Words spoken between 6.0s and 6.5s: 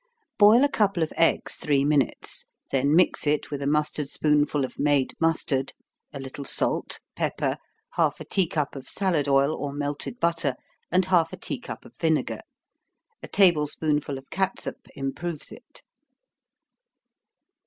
a little